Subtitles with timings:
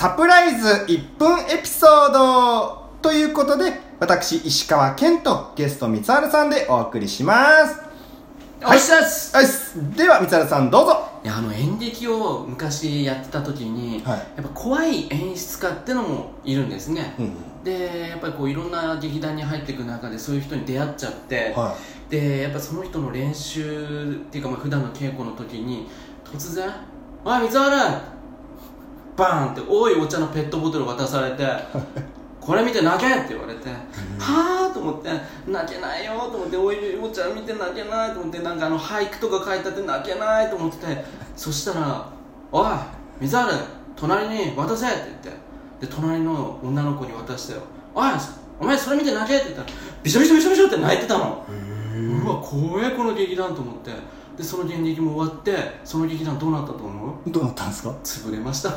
[0.00, 7.82] サプライズ1分エピソードということで、私、石川健とゲスト三春さんでお送りします。
[8.64, 9.94] おっしゃっすはい。
[9.94, 11.06] では、三春さんどうぞ。
[11.22, 17.62] いやあの演劇を昔やってた時に、はいやっぱ怖い演出家ってのもいるんですね、うん。
[17.62, 21.76] でやっぱりこういろんな劇団に入っていく中でそういう人に出会っちゃって、は
[22.08, 25.88] でやっぱその人の練習っていうかまあ普段の稽古の時に
[26.24, 26.70] 突然
[27.22, 28.00] 「おい三原!」
[29.16, 31.44] バーンって多いお茶のペットボトル渡されて
[32.40, 33.68] これ見て泣けって言われて、
[34.18, 35.10] はあと思って
[35.46, 41.04] 泣けないよと思っておいお茶見て泣けないと思ってなんかあの俳句とか書いてあって泣けないと思ってて
[41.36, 42.06] そしたら
[42.50, 42.68] 「おい
[43.20, 43.52] 水原
[43.94, 45.36] 隣に渡せ」って言っ
[45.80, 47.58] てで隣の女の子に渡してよ
[47.94, 48.08] 「おい
[48.58, 49.68] お前それ見て泣け」って言ったら
[50.02, 51.44] ビショビショビショビショって泣いてたの。
[52.24, 53.90] うわ怖えこの劇団と思って。
[54.38, 57.30] でその演劇も終わってその劇団どうなったと思う？
[57.30, 57.90] どうなったんですか？
[58.02, 58.70] 潰れました